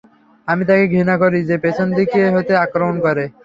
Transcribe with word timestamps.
আমি 0.47 0.63
তাকে 0.69 0.85
ঘৃণা 0.93 1.15
করি, 1.23 1.39
যে 1.49 1.55
পেছন 1.63 1.87
দিকে 1.97 2.21
হতে 2.35 2.53
আক্রমণ 2.65 2.95
করে। 3.05 3.23